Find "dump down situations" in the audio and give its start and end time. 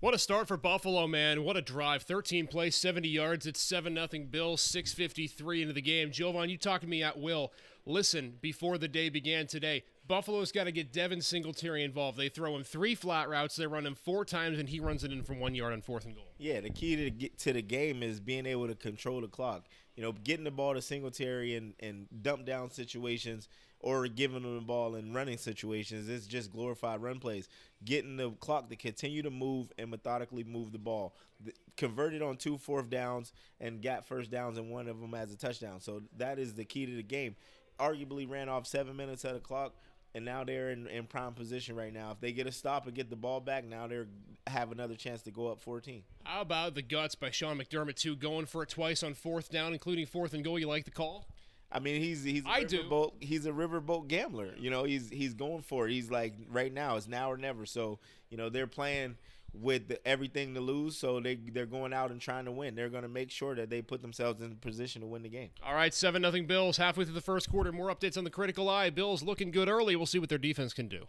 22.22-23.48